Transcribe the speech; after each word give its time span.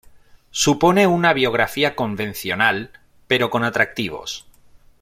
Supone 0.49 1.05
una 1.05 1.31
biografía 1.31 1.95
convencional 1.95 2.89
pero 3.27 3.51
con 3.51 3.63
atractivos. 3.63 4.47